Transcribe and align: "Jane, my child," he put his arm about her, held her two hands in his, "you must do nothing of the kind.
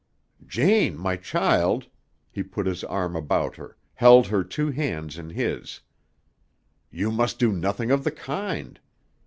"Jane, 0.47 0.97
my 0.97 1.15
child," 1.15 1.85
he 2.31 2.41
put 2.41 2.65
his 2.65 2.83
arm 2.83 3.15
about 3.15 3.55
her, 3.57 3.77
held 3.93 4.25
her 4.25 4.43
two 4.43 4.71
hands 4.71 5.15
in 5.15 5.29
his, 5.29 5.81
"you 6.89 7.11
must 7.11 7.37
do 7.37 7.51
nothing 7.53 7.91
of 7.91 8.03
the 8.03 8.09
kind. 8.09 8.79